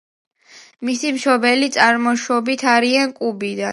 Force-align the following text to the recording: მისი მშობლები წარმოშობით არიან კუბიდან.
მისი 0.89 1.11
მშობლები 1.17 1.69
წარმოშობით 1.77 2.65
არიან 2.77 3.15
კუბიდან. 3.21 3.69